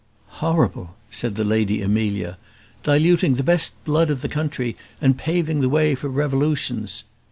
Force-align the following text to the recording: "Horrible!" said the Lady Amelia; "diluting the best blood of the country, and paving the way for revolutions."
"Horrible!" 0.41 0.95
said 1.11 1.35
the 1.35 1.43
Lady 1.43 1.79
Amelia; 1.83 2.39
"diluting 2.81 3.35
the 3.35 3.43
best 3.43 3.73
blood 3.85 4.09
of 4.09 4.21
the 4.23 4.29
country, 4.29 4.75
and 4.99 5.15
paving 5.15 5.61
the 5.61 5.69
way 5.69 5.93
for 5.93 6.09
revolutions." 6.09 7.03